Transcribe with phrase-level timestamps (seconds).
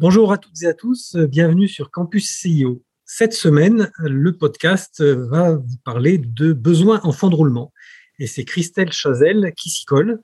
[0.00, 2.82] Bonjour à toutes et à tous, bienvenue sur Campus CEO.
[3.04, 7.70] Cette semaine, le podcast va vous parler de besoins en fond de roulement.
[8.18, 10.22] Et c'est Christelle Chazel qui s'y colle.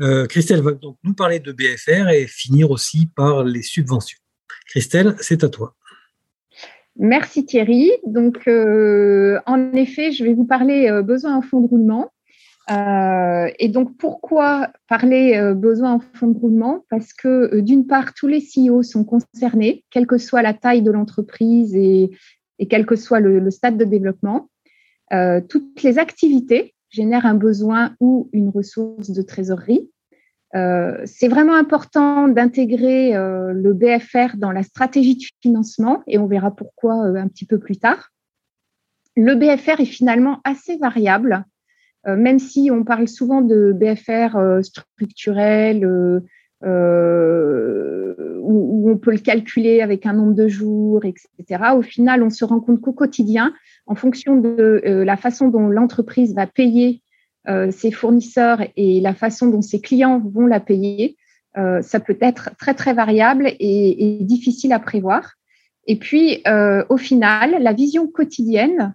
[0.00, 4.18] Euh, Christelle va donc nous parler de BFR et finir aussi par les subventions.
[4.66, 5.74] Christelle, c'est à toi.
[6.96, 7.90] Merci Thierry.
[8.06, 12.10] Donc, euh, en effet, je vais vous parler euh, besoins en fond de roulement.
[12.70, 16.84] Euh, et donc, pourquoi parler euh, besoin en fonds de roulement?
[16.90, 20.82] Parce que, euh, d'une part, tous les CEO sont concernés, quelle que soit la taille
[20.82, 22.10] de l'entreprise et,
[22.68, 24.50] quel que soit le, stade de développement.
[25.48, 29.88] toutes les activités génèrent un besoin ou une ressource de trésorerie.
[30.52, 36.94] C'est vraiment important d'intégrer le BFR dans la stratégie de financement et on verra pourquoi
[36.94, 38.10] un petit peu plus tard.
[39.16, 41.57] Le BFR est finalement assez variable euh,
[42.16, 46.20] même si on parle souvent de BFR euh, structurel, euh,
[48.42, 51.72] où, on peut le calculer avec un nombre de jours, etc.
[51.76, 53.52] Au final, on se rend compte qu'au quotidien,
[53.86, 57.02] en fonction de la façon dont l'entreprise va payer
[57.70, 61.18] ses fournisseurs et la façon dont ses clients vont la payer,
[61.54, 65.34] ça peut être très très variable et, et difficile à prévoir.
[65.86, 66.42] Et puis,
[66.88, 68.94] au final, la vision quotidienne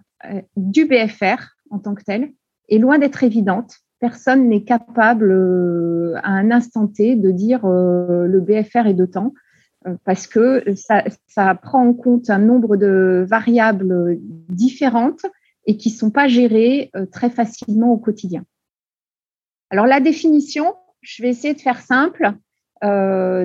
[0.56, 2.32] du BFR en tant que tel,
[2.68, 3.76] est loin d'être évidente.
[4.00, 9.06] Personne n'est capable euh, à un instant T de dire euh, le BFR est de
[9.06, 9.32] temps
[9.86, 14.18] euh, parce que ça, prend en compte un nombre de variables
[14.48, 15.24] différentes
[15.66, 18.44] et qui ne sont pas gérées très facilement au quotidien.
[19.70, 22.32] Alors la définition, je vais essayer de faire simple.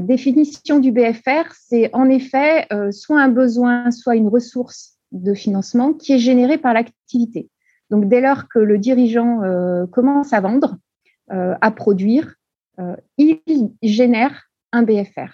[0.01, 6.11] définition du BFR, c'est en effet soit un besoin, soit une ressource de financement qui
[6.11, 7.49] est générée par l'activité.
[7.89, 10.77] Donc, dès lors que le dirigeant euh, commence à vendre,
[11.31, 12.35] euh, à produire,
[12.79, 15.31] euh, il génère un BFR.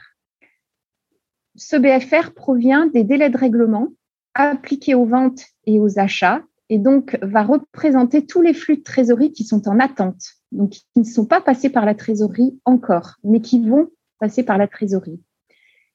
[1.56, 3.90] Ce BFR provient des délais de règlement
[4.34, 9.32] appliqués aux ventes et aux achats et donc va représenter tous les flux de trésorerie
[9.32, 10.22] qui sont en attente,
[10.52, 13.90] donc qui ne sont pas passés par la trésorerie encore, mais qui vont
[14.20, 15.22] passer par la trésorerie.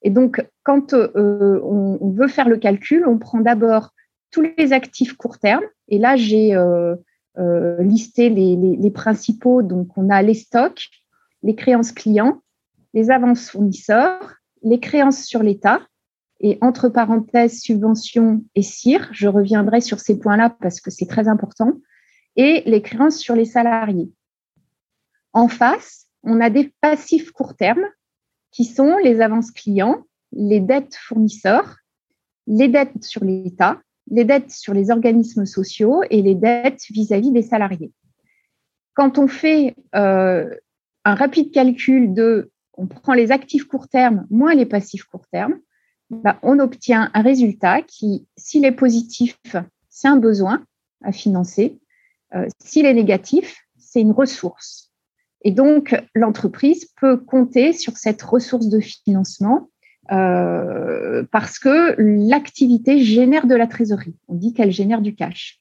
[0.02, 3.92] Et donc, quand on, veut faire le calcul, on prend d'abord
[4.30, 5.64] tous les actifs court terme.
[5.90, 6.94] Et là, j'ai euh,
[7.38, 9.62] euh, listé les, principaux.
[9.62, 10.88] Donc, on a les stocks,
[11.42, 12.42] les créances clients,
[12.94, 15.80] les avances fournisseurs, les créances sur l'État
[16.40, 19.08] et entre parenthèses subventions et CIR.
[19.12, 21.72] Je reviendrai sur ces points-là parce que c'est très important.
[22.36, 24.10] Et les créances sur les salariés.
[25.32, 27.84] En face, on a des passifs court terme
[28.52, 31.76] qui sont les avances clients, les dettes fournisseurs,
[32.46, 33.80] les dettes sur l'État
[34.10, 37.92] les dettes sur les organismes sociaux et les dettes vis-à-vis des salariés.
[38.94, 40.54] Quand on fait euh,
[41.04, 45.58] un rapide calcul de, on prend les actifs court terme moins les passifs court terme,
[46.10, 49.38] bah, on obtient un résultat qui, s'il est positif,
[49.88, 50.64] c'est un besoin
[51.02, 51.78] à financer.
[52.34, 54.90] Euh, s'il est négatif, c'est une ressource.
[55.42, 59.70] Et donc, l'entreprise peut compter sur cette ressource de financement
[60.12, 64.16] euh, parce que l'activité génère de la trésorerie.
[64.28, 65.60] On dit qu'elle génère du cash.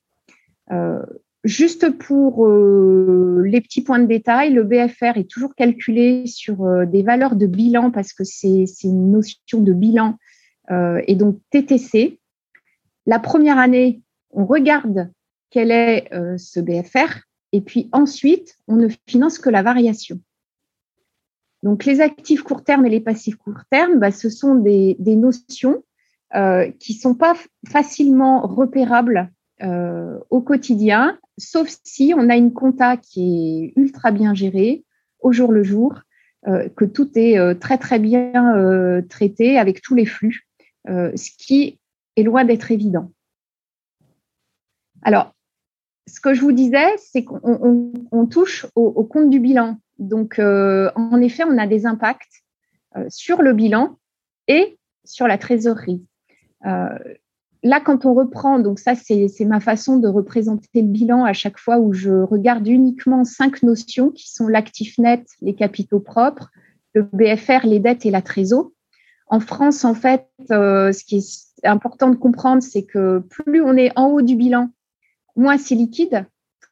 [0.72, 1.04] Euh,
[1.44, 7.04] juste pour euh, les petits points de détail, le BFR est toujours calculé sur des
[7.04, 10.18] valeurs de bilan parce que c'est une notion de bilan
[10.72, 12.20] et donc TTC.
[13.08, 15.10] La première année, on regarde
[15.50, 16.08] quel est
[16.38, 17.22] ce BFR
[17.52, 20.20] et puis ensuite, on ne finance que la variation.
[21.64, 25.84] Donc, les actifs court terme et les passifs court terme, bah, ce sont des, notions
[26.36, 27.36] euh, qui ne sont pas
[27.68, 34.34] facilement repérables euh, au quotidien, sauf si on a une compta qui est ultra bien
[34.34, 34.86] gérée
[35.20, 35.96] au jour le jour,
[36.48, 40.48] euh, que tout est très très bien traité avec tous les flux,
[40.88, 41.78] ce qui
[42.16, 43.12] est loin d'être évident.
[45.02, 45.34] Alors,
[46.08, 51.20] ce que je vous disais, c'est qu'on touche au compte du bilan donc, euh, en
[51.22, 52.44] effet, on a des impacts
[52.96, 53.98] euh, sur le bilan
[54.48, 56.06] et sur la trésorerie.
[56.66, 56.98] Euh,
[57.64, 61.60] là, quand on reprend, donc ça, c'est ma façon de représenter le bilan à chaque
[61.60, 66.50] fois où je regarde uniquement cinq notions qui sont l'actif net, les capitaux propres,
[66.94, 68.72] le BFR, les dettes et la trésor.
[69.28, 73.92] En France, en fait, ce qui est important de comprendre, c'est que plus on est
[73.96, 74.70] en haut du bilan,
[75.36, 76.26] moins c'est liquide,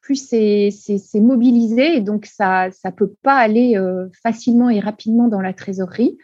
[0.08, 3.78] plus c'est mobilisé et donc ça ne peut pas aller
[4.24, 6.18] facilement et rapidement dans la trésorerie.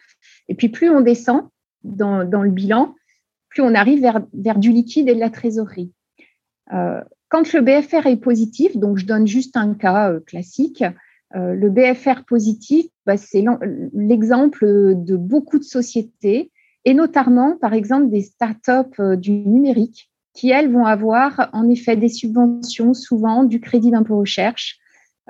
[0.48, 1.48] Et puis plus on descend
[1.82, 2.94] dans, le bilan,
[3.50, 5.92] plus on arrive vers, du liquide et de la trésorerie.
[6.70, 10.82] quand le BFR est positif, donc je donne juste un cas classique,
[11.36, 13.44] euh, le BFR positif, bah, c'est
[13.92, 16.50] l'exemple de beaucoup de sociétés,
[16.84, 21.96] et notamment, par exemple, des startups euh, du numérique, qui, elles, vont avoir en effet
[21.96, 24.78] des subventions, souvent du crédit d'impôt recherche,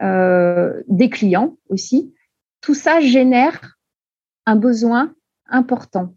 [0.03, 2.15] euh, des clients aussi.
[2.61, 3.79] Tout ça génère
[4.47, 5.15] un besoin
[5.49, 6.15] important.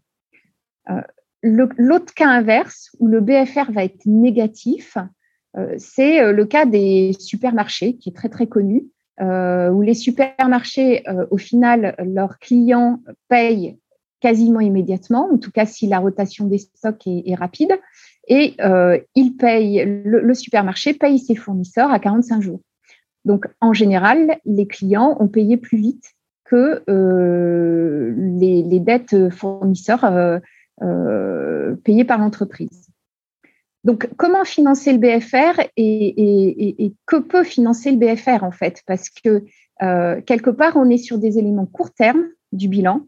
[1.44, 4.98] L'autre cas inverse, où le BFR va être négatif,
[5.78, 8.88] c'est le cas des supermarchés, qui est très très connu.
[9.20, 13.80] Euh, où les supermarchés, euh, au final, leurs clients payent
[14.20, 17.72] quasiment immédiatement, en tout cas si la rotation des stocks est, rapide,
[18.28, 22.62] et euh, ils payent, le, supermarché paye ses fournisseurs à 45 jours.
[23.26, 26.14] Donc, en général, les clients ont payé plus vite
[26.46, 26.84] que
[28.16, 30.10] les, les, dettes fournisseurs
[31.84, 32.88] payées par l'entreprise.
[33.88, 38.84] Donc, comment financer le BFR et, que peut financer le BFR en fait?
[38.86, 39.46] Parce que
[39.82, 43.08] euh, quelque part, on est sur des éléments court terme du bilan.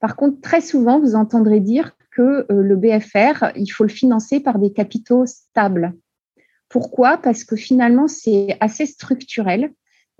[0.00, 4.58] Par contre, très souvent, vous entendrez dire euh, le BFR, il faut le financer par
[4.58, 5.94] des capitaux stables.
[6.68, 7.18] Pourquoi?
[7.18, 9.72] Parce que finalement, c'est assez structurel.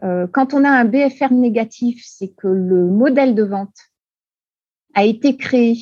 [0.04, 3.76] Euh, quand on a un BFR négatif, c'est que le modèle de vente
[4.94, 5.76] a été créé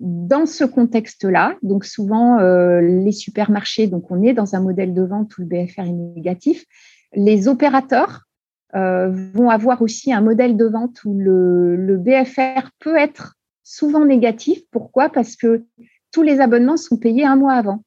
[0.00, 5.02] dans ce contexte-là, donc souvent euh, les supermarchés, donc on est dans un modèle de
[5.02, 6.64] vente où le BFR est négatif,
[7.14, 8.22] les opérateurs
[8.76, 13.34] euh, vont avoir aussi un modèle de vente où le, BFR peut être
[13.68, 14.62] souvent négatif.
[14.70, 15.10] Pourquoi?
[15.10, 15.64] Parce que
[16.10, 17.84] tous les abonnements sont payés un mois avant.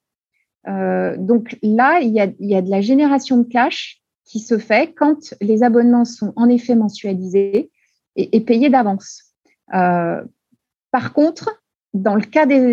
[0.67, 2.27] Euh, donc là, il y, a,
[2.61, 7.71] de la génération de cash qui se fait quand les abonnements sont en effet mensualisés
[8.15, 9.33] et, payés d'avance.
[9.67, 11.63] par contre,
[11.93, 12.67] dans le cas des,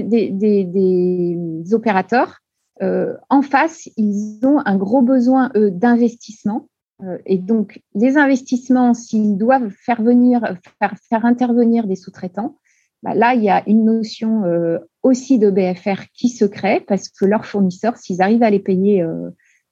[1.73, 2.41] opérateurs,
[2.83, 6.69] euh, en face, ils ont un gros besoin d'investissement.
[7.03, 12.59] Euh, et donc, les investissements, s'ils doivent faire venir, faire, intervenir des sous-traitants,
[13.03, 17.09] bah là, il y a une notion euh, aussi de BFR qui se crée parce
[17.09, 19.05] que leurs fournisseurs, s'ils arrivent à les payer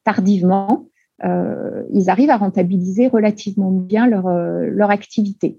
[0.05, 0.89] tardivement,
[1.23, 5.59] ils arrivent à rentabiliser relativement bien leur, activité.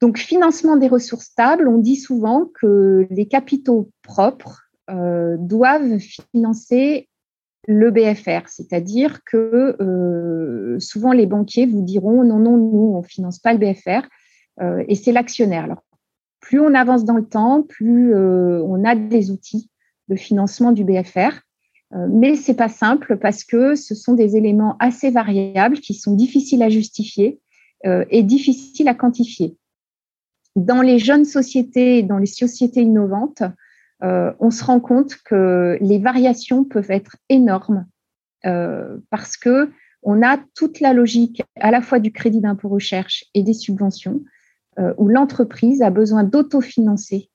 [0.00, 7.08] Donc, financement des ressources stables, on dit souvent que les capitaux propres euh, doivent financer
[7.66, 13.06] le BFR, c'est-à-dire que euh, souvent les banquiers vous diront non, non, nous, on ne
[13.06, 14.08] finance pas le BFR,
[14.62, 15.76] euh, et c'est l'actionnaire.
[16.40, 19.70] Plus on avance dans le temps, plus on a des outils
[20.08, 21.40] de financement du BFR,
[22.10, 26.14] mais ce n'est pas simple parce que ce sont des éléments assez variables qui sont
[26.14, 27.40] difficiles à justifier
[27.84, 29.56] et difficiles à quantifier.
[30.56, 33.42] Dans les jeunes sociétés, dans les sociétés innovantes,
[34.02, 37.86] euh, on se rend compte que les variations peuvent être énormes
[38.46, 39.70] euh, parce que
[40.02, 44.20] on a toute la logique à la fois du crédit d'impôt recherche et des subventions
[44.20, 44.37] euh,
[44.96, 47.30] où l'entreprise a besoin d'autofinancer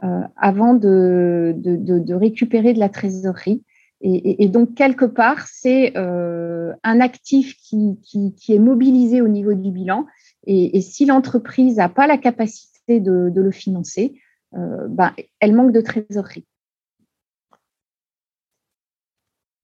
[0.00, 3.62] avant de, récupérer de la trésorerie.
[4.00, 7.98] Et, donc, quelque part, c'est un actif qui,
[8.48, 10.06] est mobilisé au niveau du bilan
[10.46, 14.14] et, si l'entreprise n'a pas la capacité de, le financer,
[14.54, 16.46] euh, ben, elle manque de trésorerie.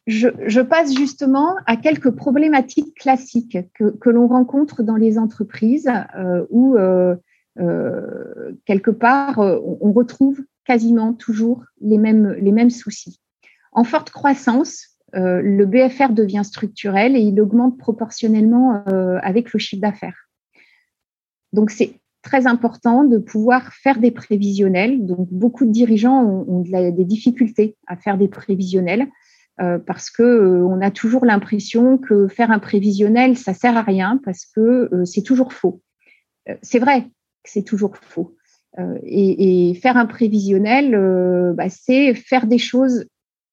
[0.07, 6.77] Je, passe justement à quelques problématiques classiques que, l'on rencontre dans les entreprises euh, où,
[6.77, 7.17] euh,
[8.67, 13.21] quelque part, on retrouve quasiment toujours les mêmes, les mêmes soucis.
[13.73, 18.85] En forte croissance, le BFR devient structurel et il augmente proportionnellement
[19.23, 20.29] avec le chiffre d'affaires.
[21.53, 25.07] Donc, c'est très important de pouvoir faire des prévisionnels.
[25.07, 29.07] Donc, beaucoup de dirigeants ont, des difficultés à faire des prévisionnels
[29.61, 33.83] euh, parce que euh, on a toujours l'impression que faire un prévisionnel, ça sert à
[33.83, 35.81] rien parce que euh, c'est toujours faux.
[36.63, 38.37] c'est vrai que c'est toujours faux.
[39.05, 43.07] Et, faire un prévisionnel, bah, c'est faire des choses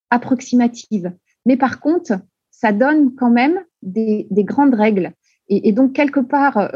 [0.09, 1.13] approximatives.
[1.45, 2.13] Mais par contre,
[2.49, 5.11] ça donne quand même des, grandes règles.
[5.47, 6.71] Et, et, donc, quelque part,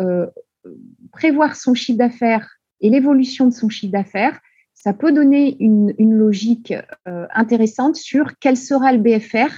[1.12, 2.48] prévoir son chiffre d'affaires
[2.82, 4.40] et l'évolution de son chiffre d'affaires,
[4.76, 6.74] ça peut donner une, logique
[7.08, 9.52] euh, intéressante sur quel sera le BFR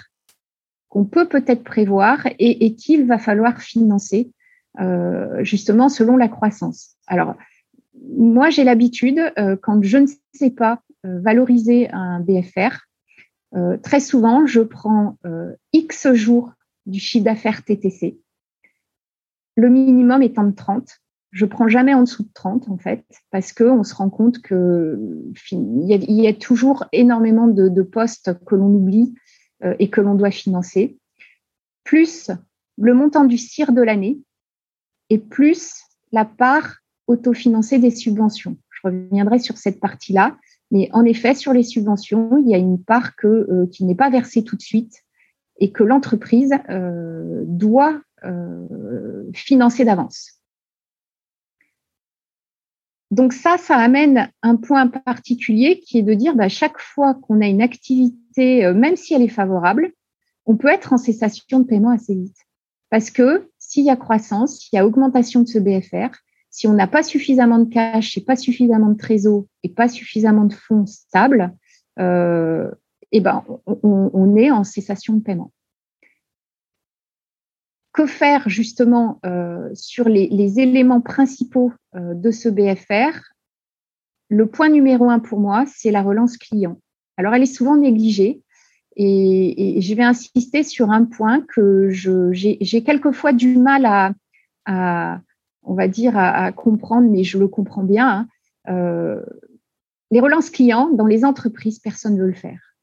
[0.88, 4.32] qu'on peut peut-être prévoir et, qu'il va falloir financer
[4.80, 6.96] euh, justement selon la croissance.
[7.08, 7.36] Alors,
[8.16, 9.20] moi, j'ai l'habitude,
[9.62, 12.86] quand je ne sais pas valoriser un BFR,
[13.82, 15.18] très souvent, je prends
[15.74, 16.54] X jours
[16.86, 18.18] du chiffre d'affaires TTC.
[19.56, 21.00] Le minimum étant de 30.
[21.38, 25.84] Je prends jamais en dessous de 30 en fait, parce qu'on se rend compte qu'il
[25.84, 29.14] y, y, a toujours énormément de, postes que l'on oublie
[29.64, 30.98] euh, et que l'on doit financer,
[31.84, 32.32] plus
[32.80, 34.20] le montant du CIR de l'année
[35.12, 38.58] et plus la part autofinancée des subventions.
[38.72, 40.40] Je reviendrai sur cette partie-là,
[40.72, 43.94] mais en effet, sur les subventions, il y a une part que, euh, qui n'est
[43.94, 45.04] pas versée tout de suite
[45.60, 48.02] et que l'entreprise euh, doit
[49.36, 50.37] financer d'avance.
[53.12, 57.42] Donc ça, ça amène un point particulier qui est de dire, bah, chaque fois qu'on
[57.42, 59.92] a une activité, euh, même si elle est favorable,
[60.46, 62.38] on peut être en cessation de paiement assez vite.
[62.90, 66.16] Parce que s'il y a croissance, s'il y a augmentation de ce BFR,
[66.50, 70.46] si on n'a pas suffisamment de cash et pas suffisamment de trésor et pas suffisamment
[70.46, 71.56] de fonds stables,
[72.00, 72.70] euh,
[73.12, 73.44] eh ben,
[73.84, 75.52] on est en cessation de paiement
[77.98, 83.18] que faire justement euh, sur les, éléments principaux euh, de ce BFR
[84.30, 86.80] Le point numéro un pour moi, c'est la relance client.
[87.18, 88.44] Alors, elle est souvent négligée
[88.96, 94.14] et, je vais insister sur un point que j'ai quelquefois du mal
[94.68, 95.20] à,
[95.64, 98.08] on va dire, à, comprendre, mais je le comprends bien.
[98.08, 98.28] Hein.
[98.70, 99.26] Euh,
[100.12, 102.76] les relances clients dans les entreprises, personne ne veut le faire.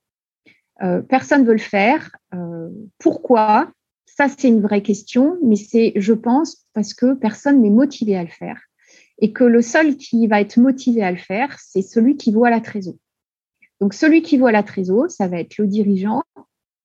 [1.08, 2.10] personne ne veut le faire.
[2.98, 3.70] pourquoi?
[4.06, 8.22] Ça, c'est une vraie question, mais c'est, je pense, parce que personne n'est motivé à
[8.22, 8.60] le faire.
[9.18, 12.50] Et que le seul qui va être motivé à le faire, c'est celui qui voit
[12.50, 12.94] la trésor.
[13.80, 16.22] Donc, celui qui voit la trésor, ça va être le dirigeant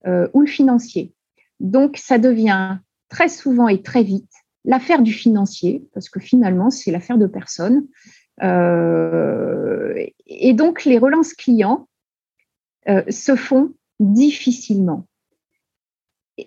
[0.07, 1.13] euh, ou le financier.
[1.59, 2.77] Donc, ça devient
[3.09, 4.31] très souvent et très vite
[4.65, 7.87] l'affaire du financier, parce que finalement, c'est l'affaire de personne.
[8.43, 11.87] Euh, et donc, les relances clients
[12.87, 15.05] euh, se font difficilement.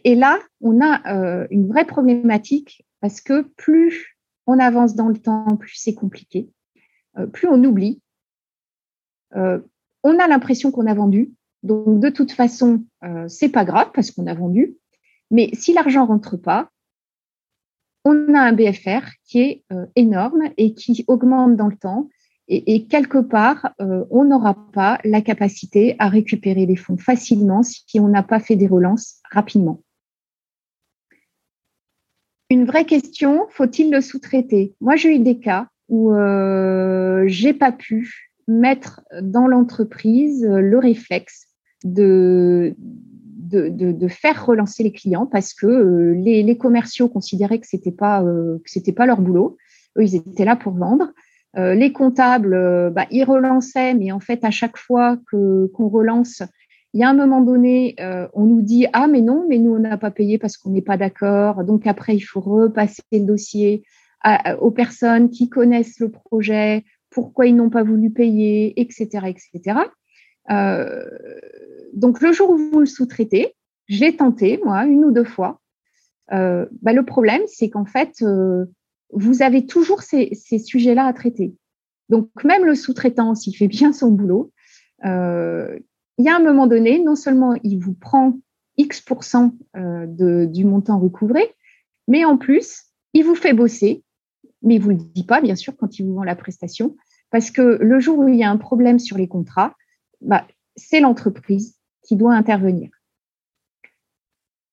[0.04, 5.18] Et là, on a euh, une vraie problématique parce que plus on avance dans le
[5.18, 6.50] temps, plus c'est compliqué,
[7.18, 8.00] euh, plus on oublie.
[9.34, 9.60] Euh,
[10.02, 11.32] on a l'impression qu'on a vendu,
[11.62, 12.84] donc de toute façon,
[13.28, 14.76] c'est pas grave parce qu'on a vendu.
[15.30, 16.70] Mais si l'argent rentre pas,
[18.04, 22.08] on a un BFR qui est énorme et qui augmente dans le temps.
[22.54, 28.08] Et, quelque part, on n'aura pas la capacité à récupérer les fonds facilement si on
[28.08, 29.80] n'a pas fait des relances rapidement.
[32.50, 34.74] Une vraie question, faut-il le sous-traiter?
[34.82, 41.46] Moi, j'ai eu des cas où euh, j'ai pas pu mettre dans l'entreprise le réflexe
[41.82, 42.74] de,
[44.10, 48.58] faire relancer les clients parce que euh, les, commerciaux considéraient que c'était pas euh,
[48.94, 49.56] pas leur boulot.
[49.96, 51.10] Eux, ils étaient là pour vendre.
[51.56, 56.42] Euh, les comptables, bah, ils relançaient, mais en fait, à chaque fois que qu'on relance,
[56.94, 59.74] il y a un moment donné, euh, on nous dit ah mais non, mais nous
[59.74, 61.64] on n'a pas payé parce qu'on n'est pas d'accord.
[61.64, 63.84] Donc après il faut repasser le dossier
[64.60, 69.80] aux personnes qui connaissent le projet, pourquoi ils n'ont pas voulu payer, etc., etc.
[70.50, 71.04] Euh,
[71.92, 73.54] donc le jour où vous le sous-traitez,
[73.88, 75.60] j'ai tenté moi une ou deux fois.
[76.32, 78.22] Euh, bah, le problème c'est qu'en fait
[79.12, 81.54] vous avez toujours ces, sujets-là à traiter.
[82.08, 84.52] Donc même le sous-traitant, s'il fait bien son boulot,
[85.04, 85.78] euh,
[86.18, 88.38] il y a un moment donné, non seulement il vous prend
[88.78, 91.54] X% euh, du montant recouvré,
[92.08, 94.02] mais en plus, il vous fait bosser,
[94.62, 96.96] mais il ne vous le dit pas, bien sûr, quand il vous vend la prestation,
[97.30, 99.74] parce que le jour où il y a un problème sur les contrats,
[100.20, 102.90] bah, c'est l'entreprise qui doit intervenir.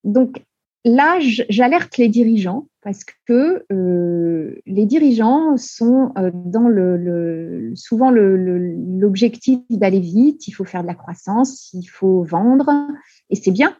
[0.03, 0.43] Donc
[0.85, 9.59] là, j'alerte les dirigeants parce que euh, les dirigeants sont euh, dans le, souvent l'objectif
[9.69, 12.87] d'aller vite, il faut faire de la croissance, il faut vendre,
[13.29, 13.77] et c'est bien.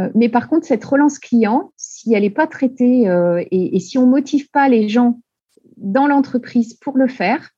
[0.00, 3.04] Euh, mais par contre, cette relance client, si elle n'est pas traitée
[3.52, 5.20] et, si on ne motive pas les gens
[5.76, 7.50] dans l'entreprise pour le faire,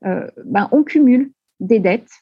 [0.00, 2.12] ben, on cumule des dettes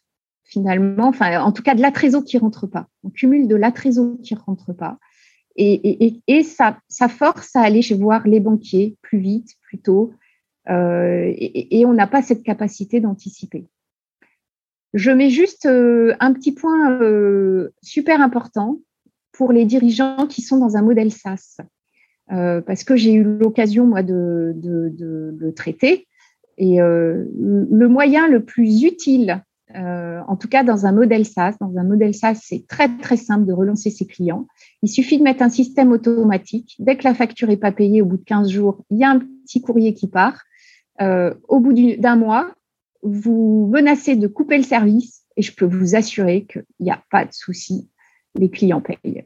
[0.42, 2.88] finalement, enfin en tout cas de la trésor qui rentre pas.
[3.04, 4.98] On cumule de la trésor qui rentre pas
[5.58, 10.12] et, ça, force à aller voir les banquiers plus vite, plus tôt,
[10.70, 13.66] euh, et, on n'a pas cette capacité d'anticiper.
[14.94, 18.78] Je mets juste euh, un petit point euh, super important
[19.32, 21.58] pour les dirigeants qui sont dans un modèle SaaS,
[22.28, 26.06] parce que j'ai eu l'occasion, moi, de, de, le traiter.
[26.60, 29.42] Et le moyen le plus utile
[29.74, 33.16] euh, en tout cas, dans un modèle SaaS, dans un modèle SaaS, c'est très très
[33.16, 34.46] simple de relancer ses clients.
[34.82, 36.76] Il suffit de mettre un système automatique.
[36.78, 39.10] Dès que la facture n'est pas payée au bout de 15 jours, il y a
[39.10, 40.42] un petit courrier qui part.
[41.00, 42.54] au bout d'un mois,
[43.02, 47.24] vous menacez de couper le service et je peux vous assurer qu'il n'y a pas
[47.24, 47.88] de souci,
[48.34, 49.24] les clients payent.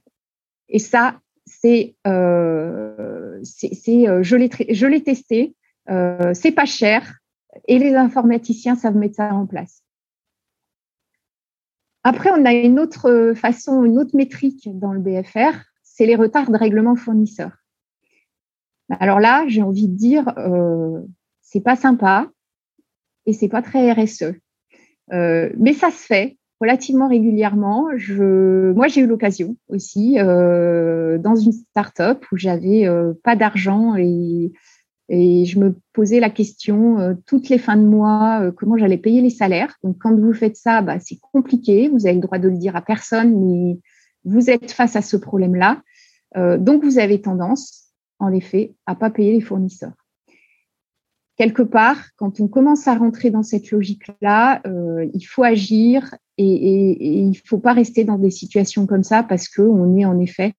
[0.68, 5.54] Et ça, c'est, euh, euh, je l'ai testé,
[5.90, 7.18] euh, c'est pas cher
[7.66, 9.81] et les informaticiens savent mettre ça en place.
[12.04, 16.50] Après, on a une autre façon, une autre métrique dans le BFR, c'est les retards
[16.50, 17.52] de règlement fournisseur.
[19.00, 21.00] Alors là, j'ai envie de dire, euh,
[21.40, 22.30] c'est pas sympa
[23.26, 24.34] et c'est pas très RSE.
[25.12, 27.88] Euh, mais ça se fait relativement régulièrement.
[27.96, 33.96] Je, moi, j'ai eu l'occasion aussi euh, dans une start-up où j'avais euh, pas d'argent
[33.96, 34.52] et,
[35.14, 38.96] et je me posais la question euh, toutes les fins de mois euh, comment j'allais
[38.96, 39.76] payer les salaires.
[39.84, 41.90] Donc, quand vous faites ça, bah, c'est compliqué.
[41.90, 43.78] Vous avez le droit de le dire à personne, mais
[44.24, 45.82] vous êtes face à ce problème-là.
[46.38, 47.90] Euh, donc, vous avez tendance,
[48.20, 49.92] en effet, à pas payer les fournisseurs
[51.38, 54.62] quelque part, quand on commence à rentrer dans cette logique-là,
[55.12, 59.48] il faut agir et, il ne faut pas rester dans des situations comme ça parce
[59.48, 60.52] qu'on est en effet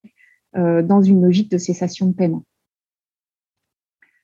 [0.53, 2.43] dans une logique de cessation de paiement.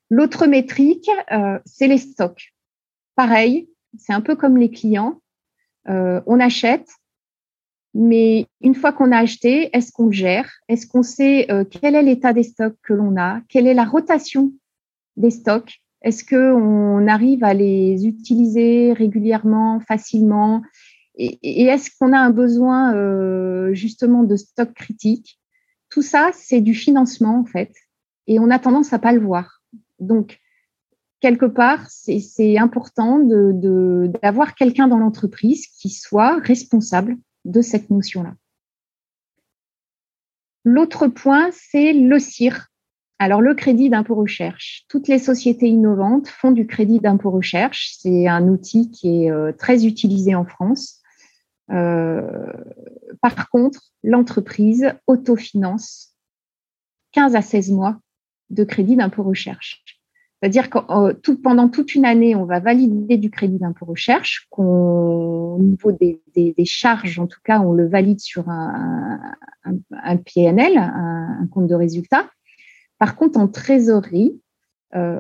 [0.09, 2.53] L'autre métrique, euh, c'est les stocks.
[3.15, 5.21] Pareil, c'est un peu comme les clients.
[5.87, 6.87] on achète,
[7.95, 10.49] mais une fois qu'on a acheté, est-ce qu'on gère?
[10.67, 13.41] Est-ce qu'on sait quel est l'état des stocks que l'on a?
[13.49, 14.53] Quelle est la rotation
[15.17, 15.81] des stocks?
[16.01, 20.61] Est-ce qu'on arrive à les utiliser régulièrement, facilement?
[21.15, 25.37] Et, est-ce qu'on a un besoin euh, justement de stock critique
[25.89, 27.73] Tout ça, c'est du financement en fait,
[28.27, 29.58] et on a tendance à pas le voir.
[29.99, 30.39] Donc,
[31.19, 38.35] quelque part, c'est important d'avoir quelqu'un dans l'entreprise qui soit responsable de cette notion-là.
[40.65, 42.69] L'autre point, c'est le CIR,
[43.21, 44.85] alors, le crédit d'impôt recherche.
[44.87, 47.95] Toutes les sociétés innovantes font du crédit d'impôt recherche.
[47.99, 51.01] C'est un outil qui est euh, très utilisé en France.
[51.69, 52.53] Euh,
[53.21, 56.15] par contre, l'entreprise autofinance
[57.11, 57.99] 15 à 16 mois
[58.49, 59.83] de crédit d'impôt recherche.
[60.41, 65.57] C'est-à-dire que euh, pendant toute une année, on va valider du crédit d'impôt recherche, qu'au
[65.59, 66.21] niveau des,
[66.65, 69.35] charges, en tout cas, on le valide sur un,
[70.33, 72.29] PNL, un, compte de résultat.
[72.99, 74.39] Par contre, en trésorerie,
[74.95, 75.19] euh,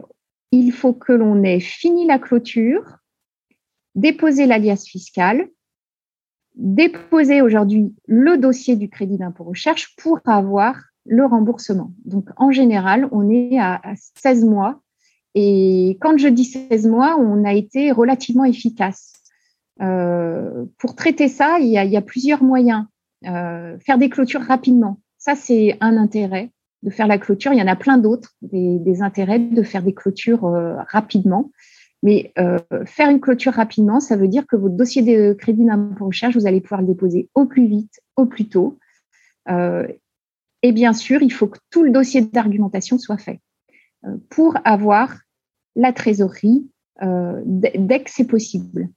[0.51, 2.97] il faut que l'on ait fini la clôture,
[3.95, 5.49] déposé l'alias fiscal,
[6.55, 10.75] déposé aujourd'hui le dossier du crédit d'impôt recherche pour avoir
[11.09, 11.91] le remboursement.
[12.05, 13.81] Donc, en général, on est à,
[14.21, 14.81] 16 mois.
[15.35, 19.13] Et quand je dis 16 mois, on a été relativement efficace.
[19.81, 22.85] Euh, pour traiter ça, il y a, plusieurs moyens.
[23.27, 26.51] Euh, faire des clôtures rapidement, ça c'est un intérêt
[26.83, 27.51] de faire la clôture.
[27.51, 31.51] Il y en a plein d'autres, des, intérêts de faire des clôtures euh, rapidement.
[32.01, 32.31] Mais
[32.85, 36.47] faire une clôture rapidement, ça veut dire que votre dossier de crédit d'impôt recherche, vous
[36.47, 38.79] allez pouvoir le déposer au plus vite, au plus tôt.
[40.63, 43.39] Euh, et bien sûr, il faut que tout le dossier d'argumentation soit fait
[44.29, 45.13] pour avoir
[45.75, 46.69] la trésorerie
[47.01, 48.89] dès que c'est possible.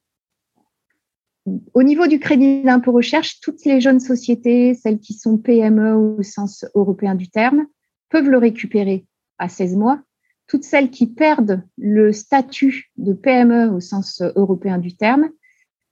[1.75, 6.23] Au niveau du crédit d'impôt recherche, toutes les jeunes sociétés, celles qui sont PME au
[6.23, 7.67] sens européen du terme,
[8.11, 9.07] peuvent le récupérer
[9.39, 10.01] à 16 mois.
[10.47, 15.31] Toutes celles qui perdent le statut de PME au sens européen du terme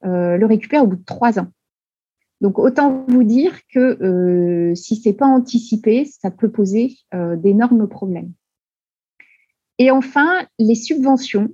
[0.04, 1.48] euh, le récupèrent au bout de trois ans.
[2.40, 7.86] Donc autant vous dire que euh, si c'est pas anticipé, ça peut poser euh, d'énormes
[7.86, 8.32] problèmes.
[9.78, 11.48] Et enfin, les subventions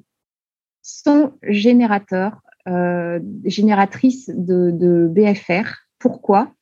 [0.82, 5.74] sont générateurs euh, génératrice de, BFR.
[5.98, 6.52] Pourquoi?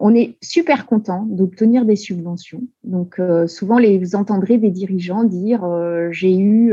[0.00, 2.62] On est super content d'obtenir des subventions.
[2.84, 5.62] Donc, souvent, vous entendrez des dirigeants dire
[6.10, 6.72] j'ai eu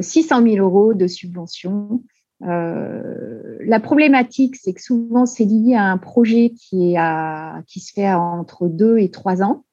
[0.00, 2.04] 600 000 euros de subventions.
[2.40, 7.92] La problématique, c'est que souvent, c'est lié à un projet qui, est à, qui se
[7.92, 9.64] fait entre deux et trois ans,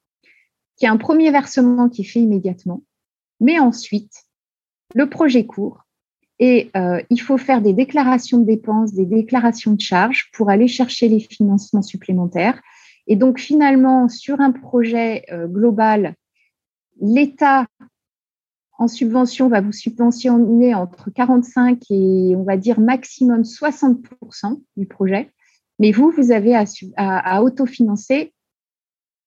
[0.76, 2.82] qui a un premier versement qui est fait immédiatement,
[3.40, 4.24] mais ensuite,
[4.94, 5.84] le projet court
[6.38, 10.68] et euh, il faut faire des déclarations de dépenses, des déclarations de charges pour aller
[10.68, 12.60] chercher les financements supplémentaires.
[13.06, 16.14] Et donc finalement, sur un projet euh, global,
[17.00, 17.66] l'État
[18.78, 25.32] en subvention va vous subventionner entre 45 et on va dire maximum 60% du projet.
[25.80, 26.56] Mais vous, vous avez
[26.96, 28.32] à, autofinancer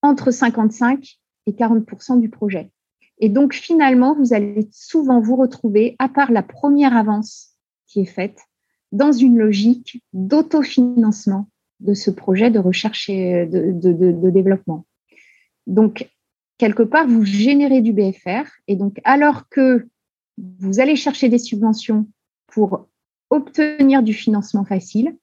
[0.01, 2.71] entre 55 et 40% du projet.
[3.19, 7.51] Et donc, finalement, vous allez souvent vous retrouver, à part la première avance
[7.87, 8.39] qui est faite,
[8.91, 11.47] dans une logique d'autofinancement
[11.81, 14.85] de ce projet de recherche et de, développement.
[15.67, 16.09] Donc,
[16.61, 18.45] quelque part, vous générez du BFR.
[18.67, 19.87] Et donc, alors que
[20.37, 22.05] vous allez chercher des subventions
[22.45, 22.87] pour
[23.31, 25.17] obtenir du financement facile.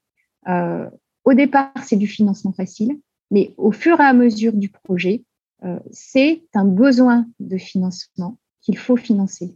[0.49, 0.91] Euh,
[1.25, 2.99] au départ, c'est du financement facile,
[3.31, 5.23] mais au fur et à mesure du projet,
[5.63, 9.55] euh, c'est un besoin de financement qu'il faut financer.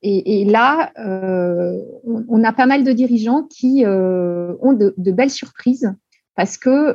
[0.00, 5.92] Et, là, euh, on, a pas mal de dirigeants qui ont de, belles surprises
[6.36, 6.94] parce que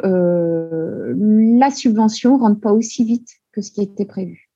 [1.60, 4.50] la subvention ne rentre pas aussi vite que ce qui était prévu.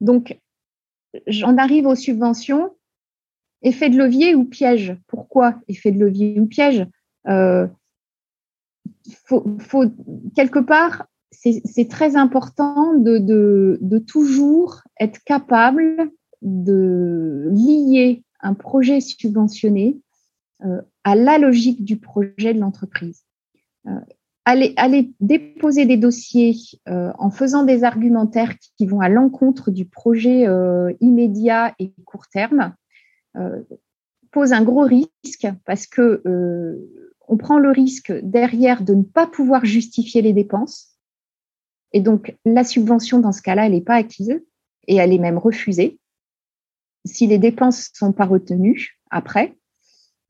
[0.00, 0.38] Donc,
[1.26, 2.76] j'en arrive aux subventions.
[3.62, 4.96] Effet de levier ou piège?
[5.06, 6.86] Pourquoi effet de levier ou piège?
[7.26, 7.66] Euh,
[9.24, 9.44] faut,
[10.34, 16.10] quelque part, c'est très important de, toujours être capable
[16.42, 19.98] de lier un projet subventionné
[20.64, 23.24] euh, à la logique du projet de l'entreprise.
[23.86, 24.00] Euh,
[24.46, 26.54] aller, déposer des dossiers
[26.88, 32.28] euh, en faisant des argumentaires qui, vont à l'encontre du projet euh, immédiat et court
[32.28, 32.74] terme
[33.36, 33.62] euh,
[34.30, 36.22] pose un gros risque parce que
[37.28, 40.92] on prend le risque derrière de ne pas pouvoir justifier les dépenses.
[41.92, 44.40] Et donc, la subvention, dans ce cas-là, elle n'est pas acquise
[44.86, 45.98] et elle est même refusée
[47.04, 49.56] si les dépenses sont pas retenues après.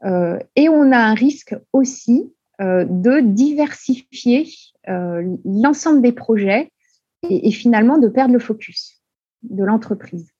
[0.05, 4.47] et on a un risque aussi euh, de diversifier
[4.88, 6.71] euh, l'ensemble des projets
[7.29, 9.03] et, finalement de perdre le focus
[9.42, 10.31] de l'entreprise.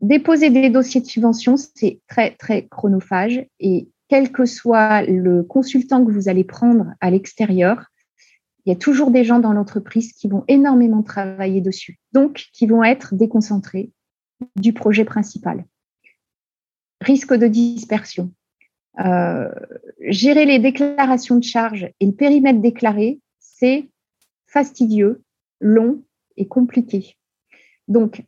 [0.00, 6.04] Déposer des dossiers de subvention, c'est très, très chronophage et quel que soit le consultant
[6.04, 7.84] que vous allez prendre à l'extérieur,
[8.64, 12.66] il y a toujours des gens dans l'entreprise qui vont énormément travailler dessus, donc qui
[12.66, 13.92] vont être déconcentrés
[14.56, 15.64] du projet principal.
[17.02, 18.32] Risque de dispersion.
[19.00, 19.48] Euh,
[20.00, 23.88] gérer les déclarations de charges et le périmètre déclaré, c'est
[24.46, 25.22] fastidieux,
[25.60, 26.02] long
[26.36, 27.16] et compliqué.
[27.86, 28.24] Donc,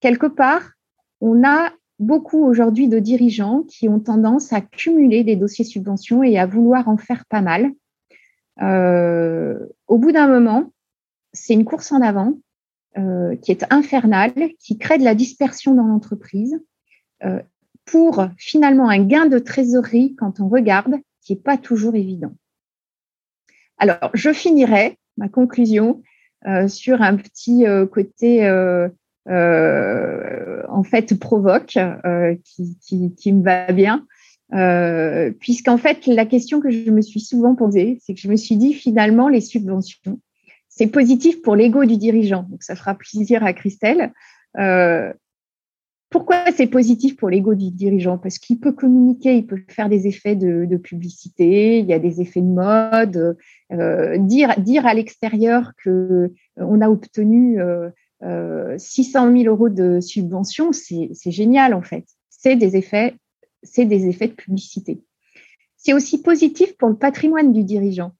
[0.00, 0.72] quelque part,
[1.20, 6.36] on a beaucoup aujourd'hui de dirigeants qui ont tendance à cumuler des dossiers subventions et
[6.36, 7.70] à vouloir en faire pas mal.
[8.60, 10.72] Euh, au bout d'un moment,
[11.32, 12.34] c'est une course en avant
[12.98, 16.60] euh, qui est infernale, qui crée de la dispersion dans l'entreprise
[17.84, 22.32] pour finalement un gain de trésorerie quand on regarde, qui n'est pas toujours évident.
[23.78, 26.02] Alors, je finirai ma conclusion
[26.46, 28.88] euh, sur un petit euh, côté euh,
[29.28, 31.78] en fait provoque
[32.44, 34.06] qui, qui, me va bien.
[35.38, 38.56] Puisqu'en fait, la question que je me suis souvent posée, c'est que je me suis
[38.56, 40.20] dit finalement, les subventions,
[40.68, 42.46] c'est positif pour l'ego du dirigeant.
[42.50, 44.12] Donc, ça fera plaisir à Christelle.
[46.12, 48.18] Pourquoi c'est positif pour l'ego du dirigeant?
[48.18, 52.20] Parce qu'il peut communiquer, il peut faire des effets de, publicité, il y a des
[52.20, 53.38] effets de mode,
[53.72, 57.58] euh, dire, à l'extérieur qu'on euh, a obtenu
[58.76, 62.04] 600 euh, 000 euros de subvention, c'est génial en fait.
[62.28, 63.14] C'est des effets,
[63.62, 65.02] c'est des effets de publicité.
[65.78, 68.12] C'est aussi positif pour le patrimoine du dirigeant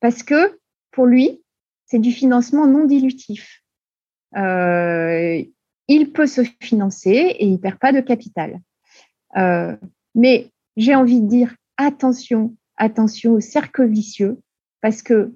[0.00, 0.58] parce que
[0.90, 1.42] pour lui,
[1.86, 3.62] c'est du financement non dilutif
[5.90, 8.60] il peut se financer et il ne perd pas de capital.
[9.36, 9.76] Euh,
[10.14, 14.38] mais j'ai envie de dire attention, attention au cercle vicieux,
[14.82, 15.34] parce que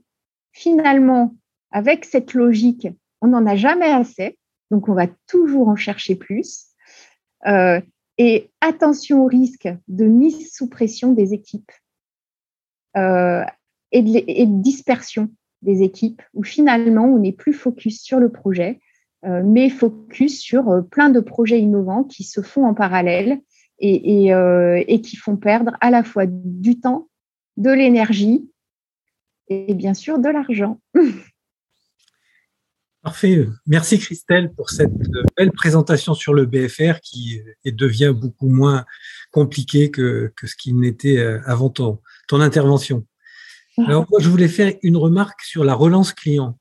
[0.52, 1.34] finalement,
[1.72, 2.86] avec cette logique,
[3.20, 4.38] on n'en a jamais assez,
[4.70, 6.66] donc on va toujours en chercher plus.
[7.46, 7.80] Euh,
[8.16, 11.72] et attention au risque de mise sous pression des équipes
[12.96, 13.44] euh,
[13.90, 15.30] et, de, dispersion
[15.62, 18.80] des équipes, où finalement on n'est plus focus sur le projet,
[19.44, 23.40] mais focus sur euh, plein de projets innovants qui se font en parallèle
[23.82, 27.08] euh, et, qui font perdre à la fois du temps,
[27.56, 28.48] de l'énergie
[29.48, 30.80] et bien sûr de l'argent.
[33.02, 33.46] Parfait.
[33.66, 34.94] Merci Christelle pour cette
[35.36, 38.86] belle présentation sur le BFR qui devient beaucoup moins
[39.30, 43.04] compliqué que, ce qui n'était avant ton, ton intervention.
[43.76, 46.58] Alors moi, je voulais faire une remarque sur la relance client.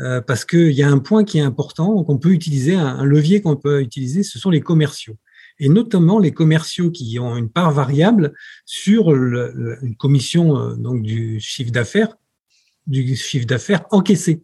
[0.00, 3.42] Euh, parce qu'il y a un point qui est important, qu'on peut utiliser, un, levier
[3.42, 5.16] qu'on peut utiliser, ce sont les commerciaux.
[5.58, 8.32] Et notamment les commerciaux qui ont une part variable
[8.64, 12.16] sur une commission euh, donc du chiffre d'affaires,
[12.86, 14.42] du chiffre d'affaires encaissé.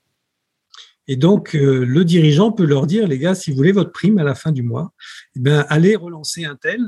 [1.06, 4.18] Et donc, euh, le dirigeant peut leur dire, les gars, si vous voulez votre prime
[4.18, 4.92] à la fin du mois,
[5.36, 6.80] eh ben, allez relancer un tel,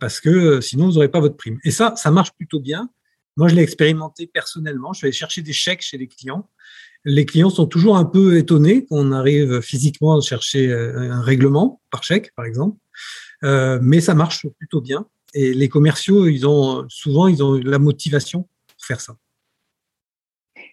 [0.00, 1.58] parce que sinon, vous n'aurez pas votre prime.
[1.62, 2.88] Et ça, ça marche plutôt bien.
[3.36, 4.94] Moi, je l'ai expérimenté personnellement.
[4.94, 6.48] Je suis allé chercher des chèques chez les clients
[7.04, 11.80] les clients sont toujours un peu étonnés qu'on arrive physiquement à chercher euh, un règlement
[11.90, 12.78] par chèque, par exemple.
[13.42, 15.06] Euh, mais ça marche plutôt bien.
[15.34, 19.16] Et les commerciaux, ils ont souvent, ils ont la motivation pour faire ça.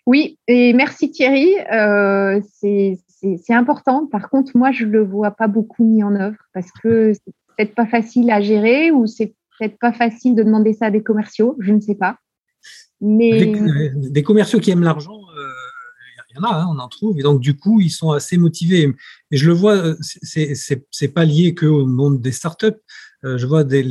[0.06, 1.54] Oui, et merci Thierry.
[1.74, 4.08] Euh, c'est important.
[4.08, 7.34] Par contre, moi, je ne le vois pas beaucoup mis en œuvre parce que c'est
[7.58, 11.04] peut-être pas facile à gérer ou c'est peut-être pas facile de demander ça à des
[11.04, 11.56] commerciaux.
[11.60, 12.18] Je ne sais pas.
[13.02, 13.54] Mais...
[13.96, 15.20] Des, commerciaux qui aiment l'argent,
[16.32, 17.20] il y en a, hein, on en trouve.
[17.20, 18.94] Et donc, du coup, ils sont assez motivés.
[19.32, 22.68] Et je le vois, euh, c'est pas lié qu'au monde des startups.
[23.24, 23.84] Euh, je vois des,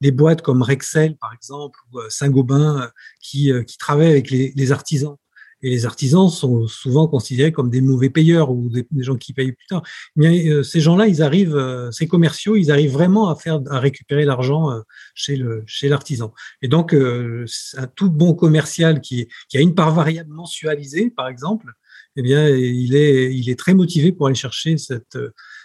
[0.00, 5.16] les, boîtes comme Rexel, par exemple, ou Saint-Gobain, qui, qui travaillent avec les, les artisans.
[5.62, 9.52] Et les artisans sont souvent considérés comme des mauvais payeurs ou des, gens qui payent
[9.52, 9.82] plus tard.
[10.16, 13.78] Mais euh, ces gens-là, ils arrivent, euh, ces commerciaux, ils arrivent vraiment à faire, à
[13.78, 14.80] récupérer l'argent euh,
[15.14, 16.34] chez le chez l'artisan.
[16.62, 21.72] Et donc, un tout bon commercial qui, qui a une part variable mensualisée, par exemple,
[22.16, 25.18] eh bien, il est il est très motivé pour aller chercher cette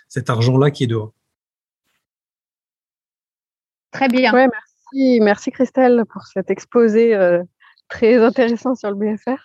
[0.07, 1.13] cet argent-là qui est dehors.
[3.91, 4.33] Très bien.
[4.33, 7.15] Ouais, merci, merci Christelle pour cet exposé
[7.88, 9.39] très intéressant sur le BFR.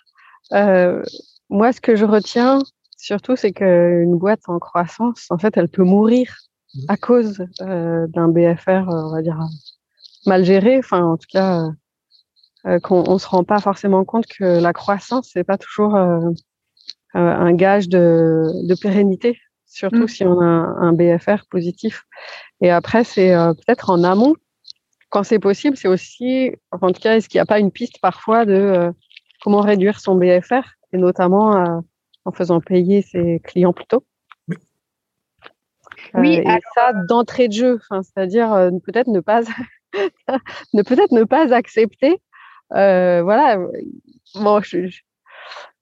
[0.53, 1.03] Euh,
[1.49, 2.59] moi, ce que je retiens
[2.97, 6.33] surtout, c'est qu'une boîte en croissance, en fait, elle peut mourir
[6.73, 6.79] mmh.
[6.87, 9.39] à cause euh, d'un BFR, on va dire,
[10.25, 10.77] mal géré.
[10.77, 11.67] Enfin, en tout cas,
[12.65, 15.97] euh, qu'on on se rend pas forcément compte que la croissance, c'est pas toujours
[17.13, 20.07] un gage de, de pérennité, surtout mmh.
[20.07, 22.05] si on a un, BFR positif.
[22.61, 24.35] Et après, c'est peut-être en amont,
[25.09, 27.99] quand c'est possible, c'est aussi, en tout cas, est-ce qu'il n'y a pas une piste
[28.01, 28.91] parfois de
[29.43, 31.79] comment réduire son BFR, et notamment euh,
[32.25, 34.05] en faisant payer ses clients plus tôt?
[34.47, 34.55] Oui.
[36.15, 39.41] Euh, oui et ça d'entrée de jeu, c'est-à-dire euh, peut-être ne pas
[40.73, 42.21] ne peut-être ne pas accepter.
[42.71, 43.57] voilà.
[44.35, 44.61] Bon,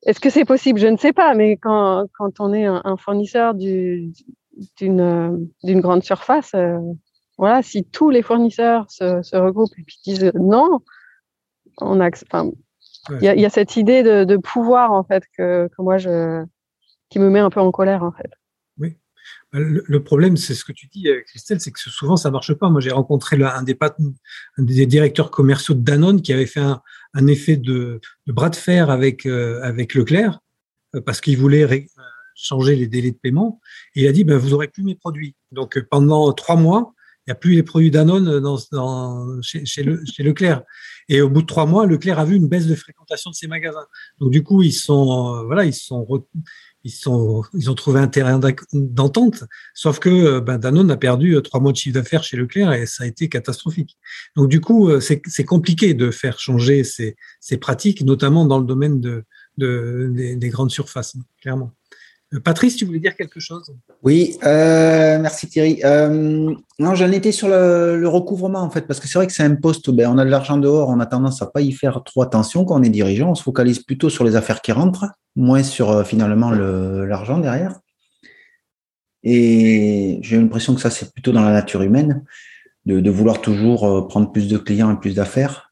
[0.03, 0.79] est-ce que c'est possible?
[0.79, 4.13] Je ne sais pas, mais quand, quand on est un, fournisseur d'une
[4.77, 6.55] d'une grande surface,
[7.37, 10.79] voilà, si tous les fournisseurs se, se regroupent et puis disent non,
[11.79, 12.09] on a,
[13.09, 16.43] il y, a cette idée de, pouvoir en fait que, moi je
[17.09, 18.31] qui me met un peu en colère en fait.
[19.51, 22.53] Bah, le, problème, c'est ce que tu dis, euh, Christelle, c'est que souvent ça marche
[22.53, 22.69] pas.
[22.69, 27.99] Moi, j'ai rencontré un, des directeurs commerciaux de Danone qui avait fait un, effet de,
[28.27, 30.39] bras de fer avec euh, avec Leclerc
[30.95, 31.87] euh, parce qu'il voulait
[32.33, 33.59] changer les délais de paiement.
[33.95, 35.35] Il a dit, ben, vous aurez plus mes produits.
[35.51, 36.93] Donc pendant trois mois,
[37.27, 38.41] il n'y a plus les produits Danone
[39.43, 40.63] chez, chez, le, chez Leclerc.
[41.09, 43.47] Et au bout de trois mois, Leclerc a vu une baisse de fréquentation de ses
[43.47, 43.85] magasins.
[44.19, 46.07] Donc du coup, ils sont, voilà, ils sont,
[46.83, 48.39] ils sont, ils ont trouvé un terrain
[48.73, 49.43] d'entente.
[49.73, 52.73] Sauf que euh, ben, Danone a perdu euh, trois mois de chiffre d'affaires chez Leclerc
[52.73, 53.97] et ça a été catastrophique.
[54.35, 58.99] Donc du coup, c'est compliqué de faire changer ces, ces pratiques, notamment dans le domaine
[58.99, 59.23] de,
[59.57, 61.73] de des grandes surfaces, clairement.
[62.33, 63.73] Euh, Patrice, tu voulais dire quelque chose?
[64.03, 65.81] Oui, euh, merci Thierry.
[65.83, 69.43] Euh, non, j'en étais sur le, recouvrement en fait, parce que c'est vrai que c'est
[69.43, 72.03] un poste, ben, on a de l'argent dehors, on a tendance à pas y faire
[72.03, 75.05] trop attention quand on est dirigeant, on se focalise plutôt sur les affaires qui rentrent,
[75.35, 77.79] moins sur finalement l'argent derrière.
[79.23, 82.23] Et j'ai l'impression que ça, c'est plutôt dans la nature humaine,
[82.85, 85.70] de vouloir toujours prendre plus de clients et plus d'affaires.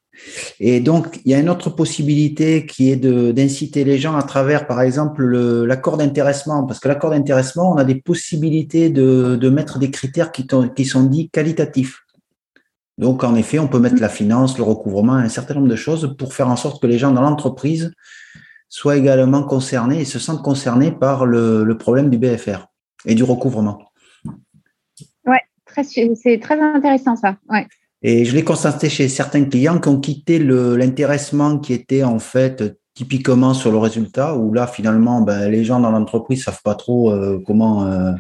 [0.60, 4.68] Et donc, il y a une autre possibilité qui est d'inciter les gens à travers,
[4.68, 5.26] par exemple,
[5.66, 6.66] l'accord d'intéressement.
[6.66, 10.86] Parce que l'accord d'intéressement, on a des possibilités de, de, mettre des critères qui, qui
[10.86, 12.04] sont dits qualitatifs.
[12.98, 16.16] Donc, en effet, on peut mettre la finance, le recouvrement, un certain nombre de choses
[16.18, 17.94] pour faire en sorte que les gens dans l'entreprise
[18.68, 22.68] soient également concernés et se sentent concernés par le, le problème du BFR
[23.06, 23.80] et du recouvrement.
[25.26, 25.42] Ouais,
[25.84, 27.38] c'est très intéressant ça.
[27.50, 27.66] Ouais.
[28.02, 32.78] Et je l'ai constaté chez certains clients qui ont quitté l'intéressement qui était en fait
[32.94, 37.12] typiquement sur le résultat, où là finalement ben, les gens dans l'entreprise savent pas trop
[37.12, 38.12] euh, comment, euh,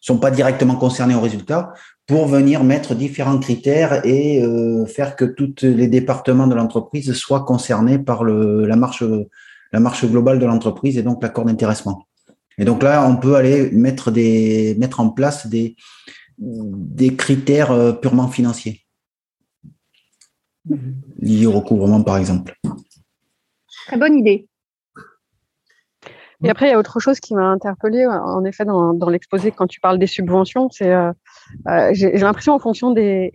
[0.00, 1.72] sont pas directement concernés au résultat,
[2.06, 7.44] pour venir mettre différents critères et euh, faire que tous les départements de l'entreprise soient
[7.44, 9.04] concernés par le, la marche
[9.72, 12.06] la marche globale de l'entreprise et donc l'accord d'intéressement.
[12.58, 15.76] Et donc là, on peut aller mettre des mettre en place des
[16.38, 18.81] des critères euh, purement financiers
[21.18, 22.54] lié au recouvrement, par exemple.
[23.86, 24.48] Très bonne idée.
[26.44, 29.68] Et après, il y a autre chose qui m'a interpellée, en effet, dans, l'exposé, quand
[29.68, 31.12] tu parles des subventions, c'est euh,
[31.68, 33.32] euh, j'ai l'impression, en fonction des,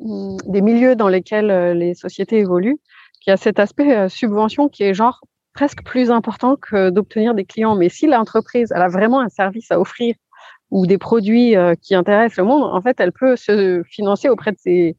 [0.00, 2.80] des milieux dans lesquels euh, les sociétés évoluent,
[3.20, 5.20] qu'il y a cet aspect subvention qui est genre
[5.54, 7.76] presque plus important que d'obtenir des clients.
[7.76, 10.14] Mais si l'entreprise elle a vraiment un service à offrir
[10.70, 14.58] ou des produits qui intéressent le monde, en fait, elle peut se financer auprès de
[14.58, 14.96] ses,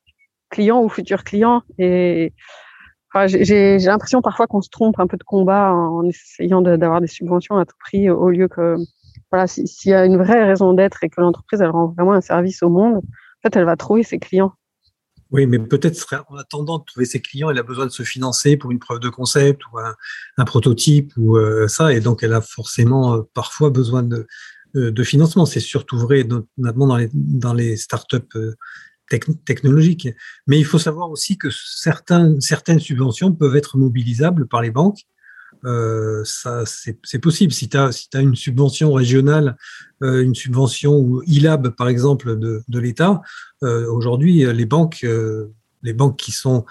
[0.50, 1.64] clients ou futurs clients.
[1.78, 2.34] Et
[3.26, 7.58] j'ai l'impression parfois qu'on se trompe un peu de combat en essayant d'avoir des subventions
[7.58, 8.76] à tout prix au lieu que,
[9.32, 12.22] voilà, s'il y a une vraie raison d'être et que l'entreprise, elle rend vraiment un
[12.22, 14.54] service au monde, en fait, elle va trouver ses clients.
[15.32, 18.58] Oui, mais peut-être en attendant de trouver ses clients, elle a besoin de se financer
[18.58, 22.42] pour une preuve de concept ou un, prototype ou euh, ça, et donc elle a
[22.42, 24.26] forcément euh, parfois besoin de,
[24.74, 25.46] de, financement.
[25.46, 26.24] C'est surtout vrai
[26.58, 28.36] notamment dans les, dans les startups
[29.10, 30.10] technologiques.
[30.48, 35.06] Mais il faut savoir aussi que certains, certaines subventions peuvent être mobilisables par les banques
[35.66, 37.52] euh, ça c'est possible.
[37.52, 39.58] Si tu as, si as une subvention régionale,
[40.04, 43.22] euh, une subvention ou ILAB par exemple de, de l'État,
[43.64, 46.66] euh, aujourd'hui les banques, euh, les banques qui sont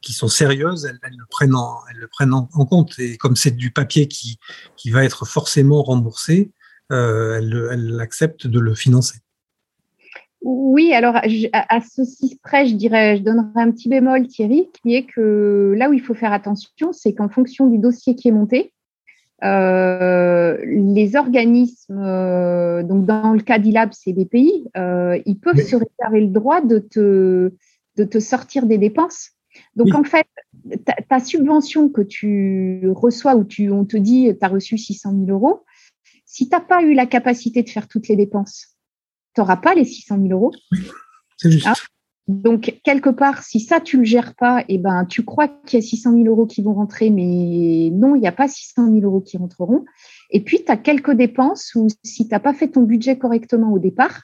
[0.00, 2.96] qui sont sérieuses, elles, elles, le prennent en, elles le prennent en, compte.
[3.00, 4.38] Et comme c'est du papier qui,
[4.76, 6.52] qui va être forcément remboursé,
[6.92, 9.18] euh, elles, elles acceptent de le financer.
[10.44, 11.16] Oui, alors
[11.52, 15.88] à, ceci près, je dirais, je donnerai un petit bémol, Thierry, qui est que là
[15.88, 18.72] où il faut faire attention, c'est qu'en fonction du dossier qui est monté,
[19.44, 25.76] euh, les organismes, euh, donc dans le cas d'ILAB, c'est BPI, euh, ils peuvent se
[25.76, 27.52] réserver le droit de te,
[27.96, 29.30] de te sortir des dépenses.
[29.76, 30.26] Donc en fait,
[30.84, 35.12] ta, ta, subvention que tu reçois ou tu, on te dit tu as reçu 600
[35.26, 35.64] 000 euros,
[36.24, 38.71] si tu n'as pas eu la capacité de faire toutes les dépenses,
[39.34, 40.52] tu n'auras pas les 600 000 euros.
[41.36, 41.66] c'est juste.
[41.66, 41.74] Hein
[42.28, 45.48] donc, quelque part, si ça, tu ne le gères pas, et eh ben, tu crois
[45.48, 48.46] qu'il y a 600 000 euros qui vont rentrer, mais non, il n'y a pas
[48.46, 49.84] 600 000 euros qui rentreront.
[50.30, 53.72] Et puis, tu as quelques dépenses où, si tu n'as pas fait ton budget correctement
[53.72, 54.22] au départ,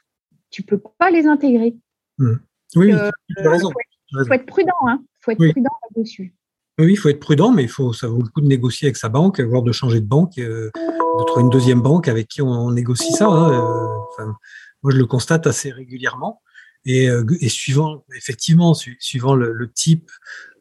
[0.50, 1.76] tu ne peux pas les intégrer.
[2.18, 2.34] Mmh.
[2.76, 3.72] Oui, euh, tu as raison.
[4.12, 5.02] Il faut, être prudent, hein.
[5.20, 6.34] faut être prudent là-dessus.
[6.78, 9.08] Oui, il faut être prudent, mais faut, ça vaut le coup de négocier avec sa
[9.08, 12.70] banque, voire de changer de banque, euh, de trouver une deuxième banque avec qui on,
[12.70, 13.26] négocie ça.
[13.26, 13.52] Hein,
[14.20, 14.32] euh,
[14.82, 16.42] moi, je le constate assez régulièrement.
[16.84, 20.10] Et, euh, et suivant, effectivement, suivant le, le type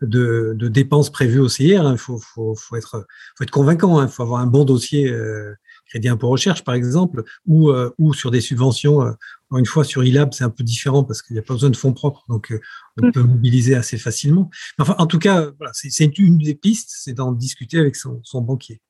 [0.01, 3.06] de, de, dépenses prévues au CIR, il hein, faut, faut, faut, être,
[3.38, 4.01] faut être convaincant.
[4.01, 5.53] Il hein, faut avoir un bon dossier euh,
[5.86, 9.03] crédit impôt recherche, par exemple, ou, euh, ou sur des subventions.
[9.03, 9.12] Euh,
[9.56, 11.77] une fois, sur ILAB, c'est un peu différent parce qu'il n'y a pas besoin de
[11.77, 12.53] fonds propres, donc
[13.01, 14.49] on peut mobiliser assez facilement.
[14.80, 18.41] Enfin, en tout cas, voilà, c'est une des pistes, c'est d'en discuter avec son, son
[18.41, 18.82] banquier.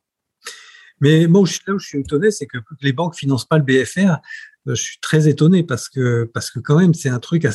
[1.00, 4.20] Mais moi, là où je suis étonné, c'est que les banques financent pas le BFR.
[4.68, 7.48] Euh, je suis très étonné parce que, parce que quand même, c'est un truc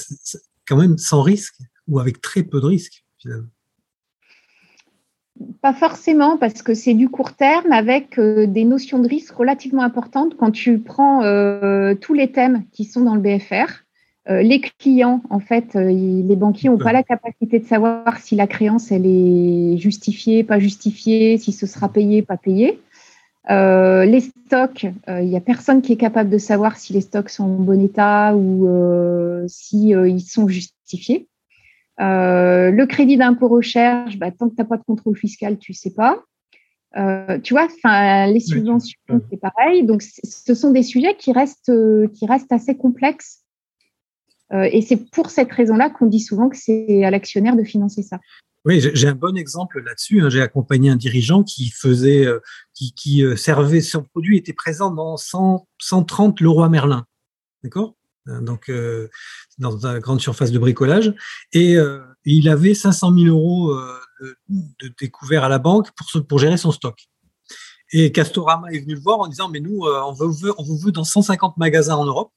[0.66, 1.56] quand même sans risque
[1.88, 3.48] ou avec très peu de risque, finalement.
[5.60, 9.82] Pas forcément, parce que c'est du court terme avec euh, des notions de risque relativement
[9.82, 10.36] importantes.
[10.36, 13.84] Quand tu prends euh, tous les thèmes qui sont dans le BFR,
[14.28, 18.92] les clients, en fait, les banquiers n'ont pas la capacité de savoir si la créance,
[18.92, 22.78] elle est justifiée, pas justifiée, si ce sera payé, pas payé.
[23.50, 27.00] Euh, les stocks, il euh, n'y a personne qui est capable de savoir si les
[27.00, 31.28] stocks sont en bon état ou euh, si euh, ils sont justifiés.
[31.98, 35.92] le crédit d'impôt recherche, bah, tant que tu n'as pas de contrôle fiscal, tu sais
[35.92, 36.22] pas.
[37.42, 38.98] tu vois, enfin, les subventions,
[39.30, 39.84] c'est pareil.
[39.84, 41.72] Donc, ce sont des sujets qui restent,
[42.14, 43.40] qui restent assez complexes.
[44.52, 48.20] et c'est pour cette raison-là qu'on dit souvent que c'est à l'actionnaire de financer ça.
[48.64, 50.20] Oui, j'ai un bon exemple là-dessus.
[50.20, 50.28] Hein.
[50.28, 52.38] J'ai accompagné un dirigeant qui faisait, euh,
[52.74, 57.04] qui, euh, servait son produit était présent dans 100, 130 Leroy Merlin,
[57.64, 57.96] d'accord?
[58.28, 58.70] Euh, Donc
[59.58, 61.12] dans une grande surface de bricolage,
[61.52, 61.76] et
[62.24, 63.74] il avait 500 000 euros
[64.20, 65.88] de, de, découvert à la banque
[66.28, 67.08] pour, gérer son stock.
[67.92, 71.04] Et Castorama est venu le voir en disant mais nous on, on vous veut dans
[71.04, 72.32] 150 magasins en Europe.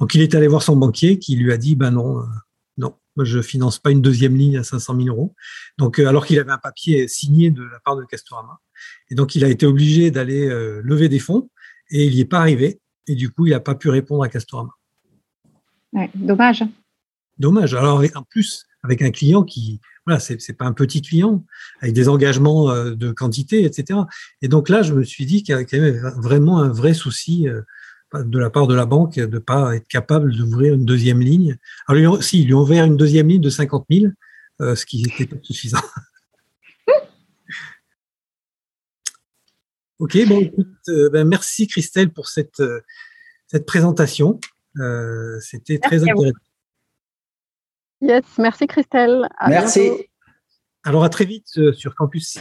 [0.00, 2.24] Donc il est allé voir son banquier qui lui a dit ben non
[2.76, 5.34] non moi, je finance pas une deuxième ligne à 500 000 euros.
[5.76, 8.60] Donc, euh, alors qu'il avait un papier signé de la part de Castorama.
[9.10, 11.50] Et donc, il a été obligé d'aller euh, lever des fonds
[11.90, 12.80] et il n'y est pas arrivé.
[13.06, 14.70] Et du coup, il n'a pas pu répondre à Castorama.
[15.92, 16.64] Ouais, dommage.
[17.38, 17.74] Dommage.
[17.74, 21.44] Alors, en plus, avec un client qui, voilà, c'est, c'est pas un petit client,
[21.82, 24.00] avec des engagements euh, de quantité, etc.
[24.40, 27.46] Et donc là, je me suis dit qu'il y avait vraiment un vrai souci
[28.14, 31.56] de la part de la banque de ne pas être capable d'ouvrir une deuxième ligne.
[31.86, 34.06] Alors, si, ils lui ont ouvert une deuxième ligne de 50 000,
[34.60, 35.78] euh, ce qui n'était pas suffisant.
[39.98, 42.80] ok, bon, écoute, euh, ben, merci Christelle pour cette, euh,
[43.46, 44.40] cette présentation.
[45.40, 46.38] C'était très intéressant.
[48.00, 49.28] Yes, merci Christelle.
[49.46, 49.90] merci.
[50.84, 52.38] Alors, à très vite sur Campus